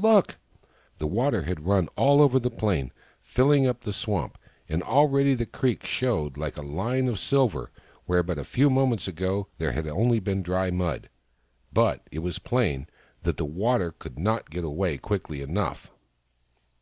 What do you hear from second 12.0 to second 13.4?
it was plain that